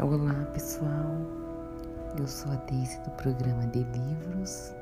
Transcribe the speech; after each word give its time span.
Olá 0.00 0.44
pessoal, 0.52 1.16
eu 2.16 2.28
sou 2.28 2.52
a 2.52 2.54
Daisy 2.70 3.00
do 3.00 3.10
programa 3.16 3.66
de 3.66 3.82
livros. 3.82 4.72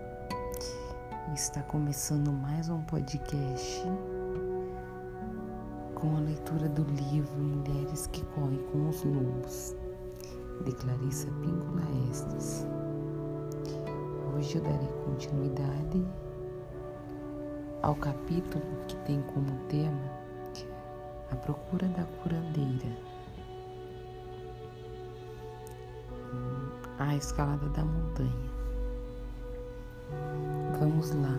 E 1.30 1.34
está 1.34 1.62
começando 1.62 2.30
mais 2.30 2.68
um 2.68 2.82
podcast 2.82 3.82
com 5.94 6.18
a 6.18 6.20
leitura 6.20 6.68
do 6.68 6.82
livro 6.82 7.34
Mulheres 7.38 8.06
que 8.08 8.22
Correm 8.26 8.62
com 8.70 8.90
os 8.90 9.02
Lobos, 9.04 9.74
de 10.66 10.72
Clarissa 10.72 11.28
Píncula 11.40 11.82
Estes. 12.10 12.66
Hoje 14.34 14.56
eu 14.56 14.62
darei 14.64 14.92
continuidade 15.06 16.04
ao 17.80 17.94
capítulo 17.94 18.62
que 18.86 18.96
tem 19.06 19.22
como 19.22 19.50
tema 19.68 20.10
A 21.30 21.36
Procura 21.36 21.88
da 21.88 22.04
Curandeira 22.22 23.15
a 26.98 27.14
escalada 27.16 27.68
da 27.70 27.84
montanha. 27.84 28.32
Vamos 30.78 31.10
lá. 31.10 31.36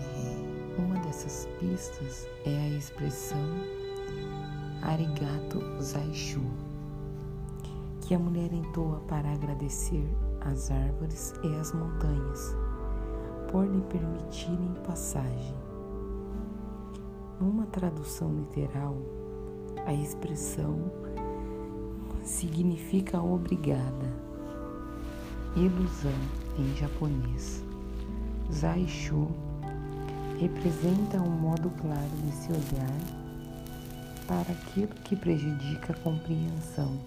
É, 0.00 0.80
uma 0.80 0.98
dessas 1.00 1.48
pistas 1.58 2.26
é 2.44 2.56
a 2.56 2.68
expressão 2.76 3.38
Arigato 4.82 5.60
Zaishu, 5.80 6.42
que 8.00 8.14
a 8.14 8.18
mulher 8.18 8.52
entoa 8.52 9.00
para 9.08 9.32
agradecer 9.32 10.06
as 10.40 10.70
árvores 10.70 11.34
e 11.42 11.54
as 11.56 11.72
montanhas 11.72 12.56
por 13.50 13.66
lhe 13.66 13.80
permitirem 13.82 14.74
passagem. 14.86 15.54
Numa 17.40 17.66
tradução 17.66 18.34
literal, 18.34 18.96
a 19.86 19.92
expressão 19.92 20.90
significa 22.24 23.20
obrigada. 23.20 24.06
Ilusão 25.56 26.12
em 26.58 26.74
japonês. 26.76 27.62
Zaishu 28.52 29.28
representa 30.38 31.20
um 31.20 31.30
modo 31.30 31.70
claro 31.80 32.10
de 32.24 32.32
se 32.32 32.52
olhar 32.52 32.98
para 34.26 34.52
aquilo 34.52 34.94
que 35.04 35.16
prejudica 35.16 35.92
a 35.92 35.96
compreensão 35.96 36.98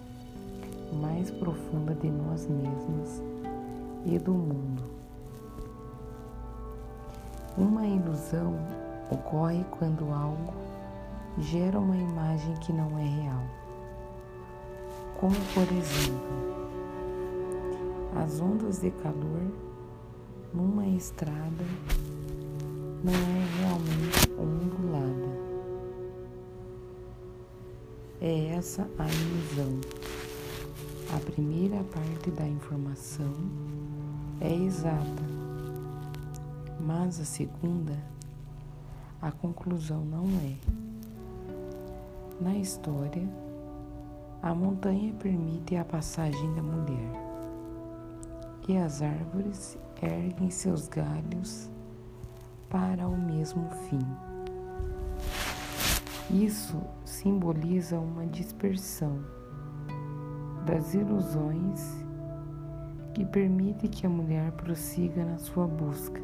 mais 0.94 1.32
profunda 1.32 1.94
de 1.96 2.10
nós 2.10 2.48
mesmos 2.48 3.22
e 4.06 4.20
do 4.20 4.34
mundo. 4.34 4.84
Uma 7.58 7.86
ilusão 7.86 8.56
ocorre 9.10 9.64
quando 9.72 10.12
algo 10.12 10.54
gera 11.40 11.80
uma 11.80 11.96
imagem 11.96 12.54
que 12.56 12.72
não 12.72 12.98
é 12.98 13.04
real 13.04 13.65
como 15.26 15.36
por 15.56 15.64
exemplo 15.76 16.22
as 18.16 18.40
ondas 18.40 18.80
de 18.80 18.92
calor 18.92 19.42
numa 20.54 20.86
estrada 20.86 21.66
não 23.04 23.12
é 23.12 23.59
realmente 23.59 24.30
ondulada. 24.38 25.36
É 28.22 28.50
essa 28.50 28.88
a 29.00 29.08
ilusão. 29.08 29.81
A 31.16 31.20
primeira 31.20 31.84
parte 31.86 32.30
da 32.30 32.48
informação 32.48 33.34
é 34.40 34.53
exata, 34.53 35.23
mas 36.80 37.20
a 37.20 37.26
segunda, 37.26 37.98
a 39.20 39.31
conclusão 39.31 40.06
não 40.06 40.26
é. 40.40 40.56
Na 42.40 42.56
história, 42.56 43.28
a 44.46 44.54
montanha 44.54 45.12
permite 45.16 45.75
a 45.75 45.84
passagem 45.84 46.53
da 46.53 46.62
mulher, 46.62 47.12
e 48.68 48.78
as 48.78 49.02
árvores 49.02 49.75
erguem 50.00 50.52
seus 50.52 50.88
galhos 50.88 51.68
para 52.69 53.08
o 53.08 53.18
mesmo 53.18 53.68
fim. 53.90 54.06
Isso 56.30 56.80
simboliza 57.03 57.97
uma 57.97 58.28
dispersão 58.28 59.19
das 60.64 60.94
ilusões 60.94 62.06
que 63.16 63.25
permite 63.25 63.88
que 63.88 64.06
a 64.06 64.09
mulher 64.09 64.52
prossiga 64.52 65.25
na 65.25 65.40
sua 65.40 65.66
busca. 65.66 66.22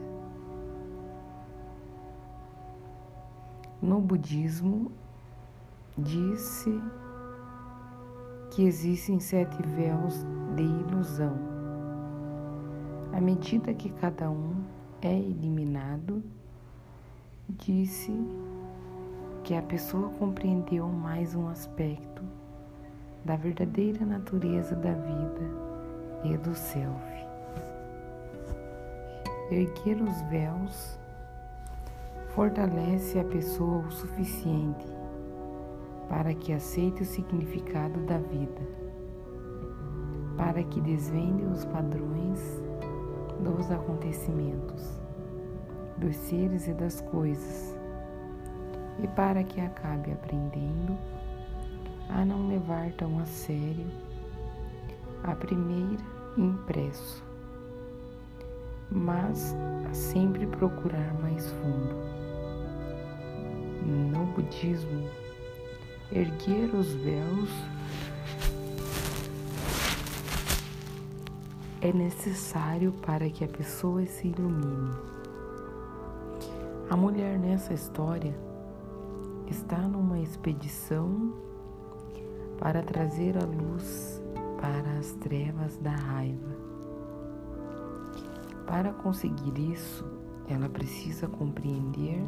No 3.81 4.00
budismo, 4.00 4.91
disse 5.97 6.79
que 8.51 8.66
existem 8.66 9.17
sete 9.17 9.62
véus 9.63 10.25
de 10.56 10.63
ilusão. 10.63 11.38
À 13.13 13.22
medida 13.22 13.73
que 13.73 13.89
cada 13.89 14.29
um 14.29 14.56
é 15.01 15.13
eliminado, 15.13 16.22
disse 17.50 18.13
que 19.44 19.56
a 19.56 19.62
pessoa 19.62 20.09
compreendeu 20.19 20.88
mais 20.88 21.34
um 21.34 21.47
aspecto 21.47 22.22
da 23.23 23.38
verdadeira 23.38 24.06
natureza 24.06 24.75
da 24.75 24.94
vida 24.94 25.50
e 26.25 26.38
do 26.38 26.53
self. 26.53 27.25
Erguer 29.50 30.01
os 30.01 30.22
véus 30.29 31.00
fortalece 32.35 33.18
a 33.18 33.23
pessoa 33.23 33.79
o 33.79 33.91
suficiente 33.91 35.00
para 36.11 36.33
que 36.33 36.51
aceite 36.51 37.03
o 37.03 37.05
significado 37.05 38.01
da 38.01 38.17
vida, 38.17 38.61
para 40.35 40.61
que 40.61 40.81
desvende 40.81 41.45
os 41.45 41.63
padrões 41.63 42.61
dos 43.39 43.72
acontecimentos, 43.72 45.00
dos 45.97 46.13
seres 46.17 46.67
e 46.67 46.73
das 46.73 47.00
coisas, 47.00 47.79
e 49.01 49.07
para 49.07 49.41
que 49.41 49.61
acabe 49.61 50.11
aprendendo 50.11 50.97
a 52.09 52.25
não 52.25 52.45
levar 52.45 52.91
tão 52.97 53.17
a 53.17 53.25
sério 53.25 53.88
a 55.23 55.33
primeira 55.33 56.03
impresso, 56.38 57.23
mas 58.91 59.55
a 59.89 59.94
sempre 59.94 60.45
procurar 60.45 61.13
mais 61.21 61.50
fundo. 61.51 61.95
No 64.11 64.25
budismo, 64.33 65.09
erguer 66.11 66.75
os 66.75 66.91
véus 66.94 67.49
é 71.79 71.91
necessário 71.94 72.91
para 73.01 73.29
que 73.29 73.45
a 73.45 73.47
pessoa 73.47 74.05
se 74.05 74.27
ilumine. 74.27 74.94
A 76.89 76.97
mulher 76.97 77.39
nessa 77.39 77.73
história 77.73 78.38
está 79.47 79.77
numa 79.77 80.19
expedição 80.19 81.33
para 82.59 82.83
trazer 82.83 83.38
a 83.38 83.45
luz 83.45 84.21
para 84.59 85.00
as 85.00 85.13
trevas 85.13 85.77
da 85.77 85.91
raiva. 85.91 86.55
Para 88.67 88.91
conseguir 88.94 89.57
isso, 89.71 90.05
ela 90.47 90.67
precisa 90.67 91.27
compreender 91.27 92.21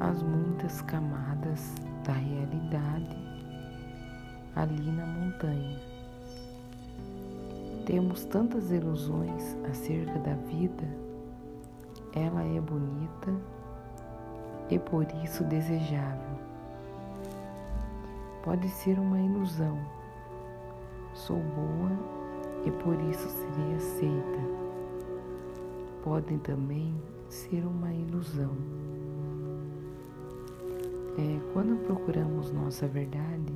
as 0.00 0.22
muitas 0.22 0.80
camadas 0.82 1.74
da 2.08 2.14
realidade 2.14 3.18
ali 4.56 4.90
na 4.90 5.04
montanha. 5.04 5.78
Temos 7.84 8.24
tantas 8.24 8.70
ilusões 8.70 9.54
acerca 9.70 10.18
da 10.20 10.32
vida, 10.32 10.88
ela 12.14 12.42
é 12.42 12.60
bonita 12.62 13.30
e 14.70 14.78
por 14.78 15.06
isso 15.22 15.44
desejável. 15.44 16.38
Pode 18.42 18.66
ser 18.70 18.98
uma 18.98 19.20
ilusão. 19.20 19.78
Sou 21.12 21.36
boa 21.36 21.90
e 22.64 22.70
por 22.70 22.98
isso 23.10 23.28
serei 23.28 23.74
aceita. 23.74 24.38
Podem 26.02 26.38
também 26.38 26.94
ser 27.28 27.66
uma 27.66 27.92
ilusão 27.92 28.77
é, 31.18 31.40
quando 31.52 31.76
procuramos 31.84 32.52
nossa 32.52 32.86
verdade, 32.86 33.52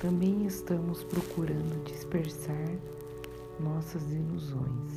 também 0.00 0.46
estamos 0.46 1.02
procurando 1.02 1.82
dispersar 1.84 2.68
nossas 3.58 4.12
ilusões. 4.12 4.92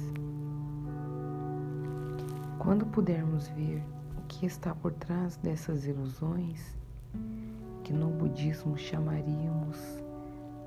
Quando 2.59 2.85
pudermos 2.85 3.47
ver 3.47 3.81
o 4.15 4.21
que 4.27 4.45
está 4.45 4.75
por 4.75 4.93
trás 4.93 5.37
dessas 5.37 5.87
ilusões, 5.87 6.77
que 7.83 7.91
no 7.91 8.11
budismo 8.11 8.77
chamaríamos 8.77 9.79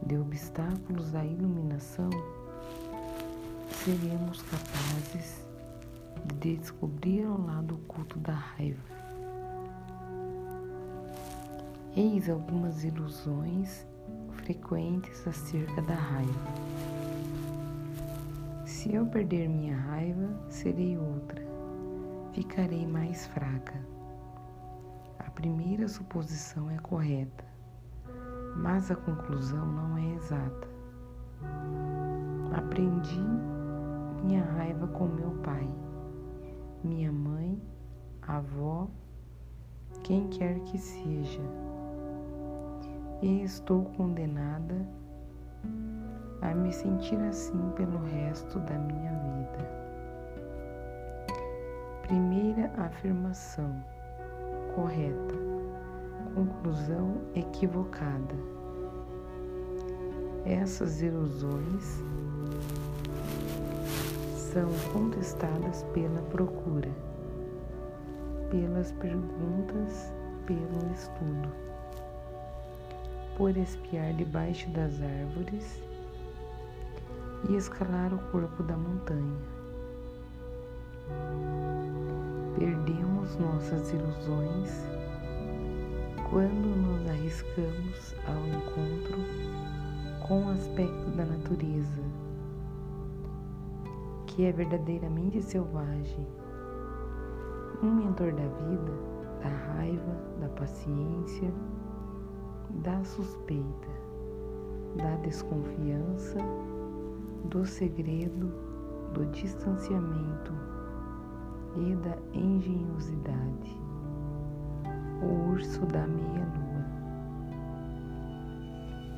de 0.04 0.18
obstáculos 0.18 1.14
à 1.14 1.24
iluminação, 1.24 2.10
seremos 3.84 4.42
capazes 4.42 5.46
de 6.40 6.56
descobrir 6.56 7.24
o 7.24 7.46
lado 7.46 7.76
oculto 7.76 8.18
da 8.18 8.32
raiva 8.32 9.03
Eis 11.96 12.28
algumas 12.28 12.82
ilusões 12.82 13.86
frequentes 14.32 15.24
acerca 15.28 15.80
da 15.82 15.94
raiva. 15.94 16.50
Se 18.66 18.92
eu 18.92 19.06
perder 19.06 19.48
minha 19.48 19.76
raiva, 19.76 20.28
serei 20.50 20.98
outra, 20.98 21.40
ficarei 22.32 22.84
mais 22.84 23.28
fraca. 23.28 23.80
A 25.20 25.30
primeira 25.30 25.86
suposição 25.86 26.68
é 26.68 26.78
correta, 26.78 27.44
mas 28.56 28.90
a 28.90 28.96
conclusão 28.96 29.64
não 29.64 29.96
é 29.96 30.14
exata. 30.16 30.68
Aprendi 32.56 33.22
minha 34.24 34.42
raiva 34.42 34.88
com 34.88 35.06
meu 35.06 35.30
pai, 35.44 35.68
minha 36.82 37.12
mãe, 37.12 37.62
avó, 38.20 38.88
quem 40.02 40.26
quer 40.26 40.58
que 40.64 40.76
seja 40.76 41.40
e 43.22 43.42
estou 43.42 43.84
condenada 43.96 44.74
a 46.42 46.54
me 46.54 46.72
sentir 46.72 47.18
assim 47.20 47.70
pelo 47.76 47.98
resto 48.04 48.58
da 48.60 48.74
minha 48.78 49.12
vida. 49.12 49.84
Primeira 52.02 52.70
afirmação 52.76 53.82
correta, 54.74 55.34
conclusão 56.34 57.16
equivocada. 57.34 58.34
Essas 60.44 61.00
ilusões 61.00 62.02
são 64.36 64.68
contestadas 64.92 65.82
pela 65.94 66.20
procura, 66.30 66.90
pelas 68.50 68.92
perguntas, 68.92 70.12
pelo 70.46 70.92
estudo 70.92 71.73
por 73.36 73.56
espiar 73.56 74.12
debaixo 74.14 74.68
das 74.70 74.92
árvores 75.02 75.82
e 77.48 77.56
escalar 77.56 78.12
o 78.14 78.18
corpo 78.30 78.62
da 78.62 78.76
montanha. 78.76 79.38
Perdemos 82.58 83.36
nossas 83.36 83.92
ilusões 83.92 84.70
quando 86.30 86.76
nos 86.76 87.10
arriscamos 87.10 88.14
ao 88.26 88.46
encontro 88.46 89.18
com 90.26 90.46
o 90.46 90.50
aspecto 90.50 91.10
da 91.16 91.24
natureza, 91.24 92.02
que 94.26 94.44
é 94.44 94.52
verdadeiramente 94.52 95.42
selvagem. 95.42 96.26
Um 97.82 97.90
mentor 97.90 98.32
da 98.32 98.46
vida, 98.46 98.92
da 99.42 99.48
raiva, 99.48 100.16
da 100.40 100.48
paciência, 100.48 101.52
da 102.82 103.04
suspeita, 103.04 103.88
da 104.96 105.16
desconfiança, 105.16 106.38
do 107.44 107.64
segredo, 107.64 108.52
do 109.12 109.26
distanciamento 109.26 110.52
e 111.76 111.94
da 111.96 112.16
engenhosidade. 112.32 113.76
O 115.22 115.50
urso 115.52 115.86
da 115.86 116.06
meia-lua. 116.06 116.84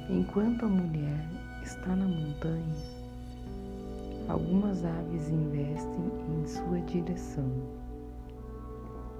Enquanto 0.08 0.64
a 0.66 0.68
mulher 0.68 1.28
está 1.62 1.96
na 1.96 2.06
montanha, 2.06 2.76
algumas 4.28 4.84
aves 4.84 5.28
investem 5.28 6.10
em 6.28 6.46
sua 6.46 6.80
direção. 6.82 7.50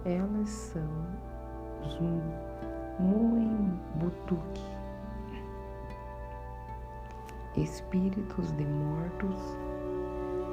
Elas 0.04 0.48
são 0.48 0.88
os 1.84 2.00
Muembutuque, 2.98 4.64
espíritos 7.54 8.50
de 8.52 8.64
mortos 8.64 9.36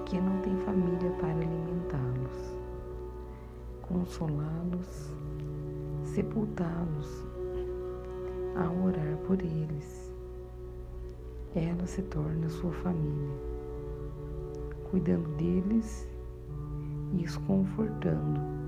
que 0.06 0.20
não 0.20 0.42
têm 0.42 0.58
família 0.58 1.10
para 1.22 1.30
alimentá-los, 1.30 2.58
consolá-los, 3.88 5.14
sepultá-los, 6.04 7.26
a 8.58 8.70
orar 8.86 9.16
por 9.26 9.40
eles. 9.42 10.12
Ela 11.56 11.88
se 11.88 12.02
torna 12.02 12.50
sua 12.50 12.74
família, 12.74 13.38
cuidando 14.92 15.30
deles 15.38 16.06
e 17.14 17.24
os 17.24 17.38
confortando 17.38 18.63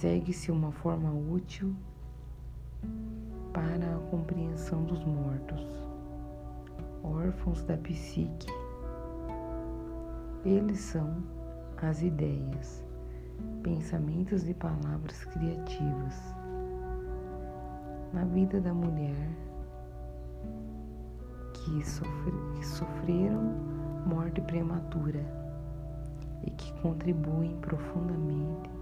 segue-se 0.00 0.50
uma 0.50 0.72
forma 0.72 1.12
útil 1.12 1.76
para 3.52 3.96
a 3.96 3.98
compreensão 4.10 4.82
dos 4.84 5.04
mortos, 5.04 5.62
órfãos 7.02 7.62
da 7.64 7.76
psique. 7.76 8.50
Eles 10.42 10.80
são 10.80 11.22
as 11.82 12.00
ideias, 12.00 12.82
pensamentos 13.62 14.48
e 14.48 14.54
palavras 14.54 15.22
criativas. 15.26 16.34
Na 18.14 18.24
vida 18.24 18.58
da 18.58 18.72
mulher 18.72 19.28
que, 21.52 21.84
sofre, 21.84 22.32
que 22.56 22.66
sofreram 22.66 23.42
morte 24.06 24.40
prematura 24.40 25.22
e 26.42 26.50
que 26.52 26.72
contribuem 26.80 27.54
profundamente 27.58 28.79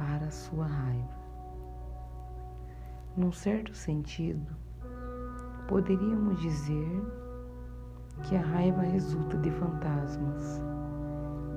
para 0.00 0.28
a 0.28 0.30
sua 0.30 0.66
raiva. 0.66 1.20
Num 3.14 3.30
certo 3.30 3.74
sentido, 3.74 4.46
poderíamos 5.68 6.40
dizer 6.40 7.02
que 8.22 8.34
a 8.34 8.40
raiva 8.40 8.80
resulta 8.80 9.36
de 9.36 9.50
fantasmas 9.50 10.62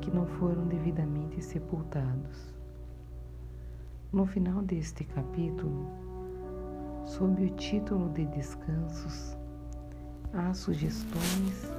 que 0.02 0.12
não 0.12 0.26
foram 0.26 0.68
devidamente 0.68 1.42
sepultados. 1.42 2.54
No 4.12 4.26
final 4.26 4.62
deste 4.62 5.06
capítulo, 5.06 5.88
sob 7.06 7.46
o 7.46 7.50
título 7.52 8.10
de 8.10 8.26
Descansos, 8.26 9.38
há 10.34 10.54
sugestões 10.54 11.72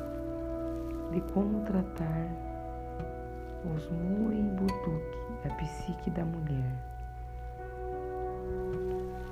de 1.13 1.21
como 1.35 1.63
tratar 1.67 2.54
os 3.73 3.89
Muembutuque 3.91 5.19
a 5.45 5.55
psique 5.55 6.11
da 6.11 6.25
mulher. 6.25 6.73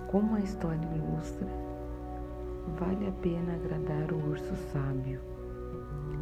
Como 0.08 0.36
a 0.36 0.40
história 0.40 0.88
ilustra, 0.94 1.46
vale 2.78 3.08
a 3.08 3.12
pena 3.22 3.54
agradar 3.54 4.12
o 4.12 4.30
urso 4.30 4.54
sábio, 4.72 5.20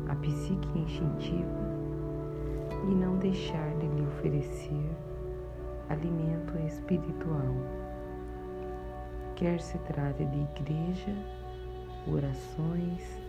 a 0.09 0.15
psique 0.17 0.79
instintiva 0.79 1.71
e 2.89 2.95
não 2.95 3.17
deixar 3.17 3.75
de 3.79 3.87
lhe 3.87 4.03
oferecer 4.03 4.91
alimento 5.89 6.57
espiritual. 6.67 7.55
Quer 9.37 9.61
se 9.61 9.79
trate 9.79 10.25
de 10.25 10.39
igreja, 10.39 11.15
orações, 12.07 13.21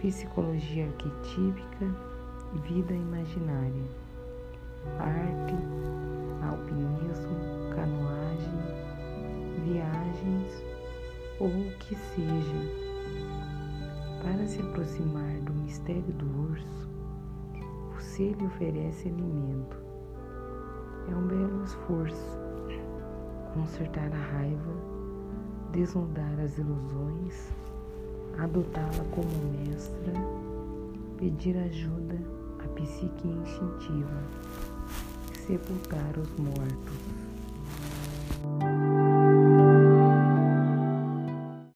psicologia 0.00 0.86
arquetípica 0.86 2.09
vida 2.58 2.92
imaginária 2.92 4.00
arte, 4.98 5.54
alpinismo, 6.42 7.36
canoagem, 7.74 8.52
viagens 9.64 10.64
ou 11.38 11.48
o 11.48 11.76
que 11.78 11.94
seja. 11.94 12.90
Para 14.22 14.46
se 14.46 14.60
aproximar 14.60 15.40
do 15.40 15.52
mistério 15.52 16.02
do 16.02 16.50
urso, 16.50 16.88
você 17.94 18.32
lhe 18.32 18.46
oferece 18.46 19.08
alimento. 19.08 19.76
É 21.10 21.14
um 21.14 21.26
belo 21.26 21.64
esforço 21.64 22.38
consertar 23.54 24.12
a 24.12 24.32
raiva, 24.32 24.72
desnudar 25.72 26.38
as 26.38 26.56
ilusões, 26.58 27.50
adotá-la 28.38 29.04
como 29.12 29.28
mestra, 29.66 30.12
pedir 31.18 31.56
ajuda 31.56 32.16
psique 32.84 33.28
instintiva 33.28 34.22
sepultar 35.46 36.18
os 36.18 36.30
mortos. 36.38 37.29